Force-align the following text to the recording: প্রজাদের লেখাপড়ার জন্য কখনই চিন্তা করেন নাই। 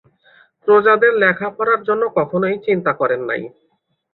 প্রজাদের 0.67 1.11
লেখাপড়ার 1.21 1.81
জন্য 1.83 2.03
কখনই 2.17 2.55
চিন্তা 2.67 2.91
করেন 2.99 3.21
নাই। 3.29 3.41